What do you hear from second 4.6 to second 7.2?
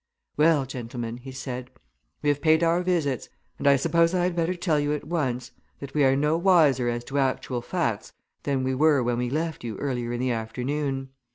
you at once that we are no wiser as to